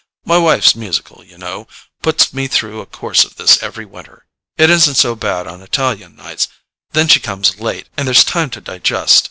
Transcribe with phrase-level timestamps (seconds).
[0.25, 4.25] My wife's musical, you know—puts me through a course of this every winter.
[4.57, 9.19] It isn't so bad on Italian nights—then she comes late, and there's time to digest.